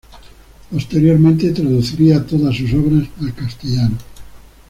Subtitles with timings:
[0.71, 3.97] Posteriormente traduciría todas sus obras al castellano.